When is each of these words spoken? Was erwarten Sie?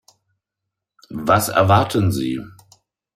Was 1.13 1.49
erwarten 1.49 2.11
Sie? 2.11 2.39